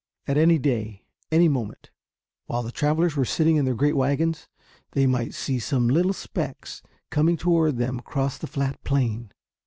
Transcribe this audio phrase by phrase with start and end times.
[0.25, 1.91] Any day, any moment,
[2.47, 4.47] while the travelers were sitting in their great wagons,
[4.93, 6.81] they might see some little specks
[7.11, 9.31] coming toward them across the flat plain.